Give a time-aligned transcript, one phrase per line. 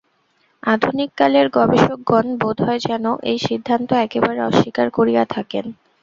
[0.63, 5.65] আধুনিককালের গবেষকগণ বোধ হয় যেন এই সিদ্ধান্ত একেবারে অস্বীকার করিয়া থাকেন।